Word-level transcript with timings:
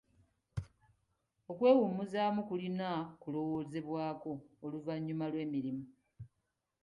Okwewummuzaamu 1.51 2.41
kulina 2.49 2.87
kulowoozebwako 3.21 4.31
oluvannyuma 4.65 5.25
lw'emirimu. 5.31 5.85